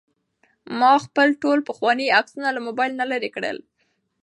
ما 0.79 0.93
خپل 1.05 1.27
ټول 1.41 1.57
پخواني 1.69 2.07
عکسونه 2.17 2.49
له 2.55 2.59
موبایل 2.67 2.91
نه 3.01 3.05
لرې 3.11 3.29
کړل. 3.35 3.57